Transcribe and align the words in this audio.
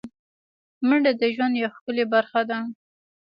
منډه 0.87 1.11
د 1.21 1.23
ژوند 1.35 1.53
یوه 1.61 1.73
ښکلی 1.75 2.05
برخه 2.13 2.41
ده 2.49 2.59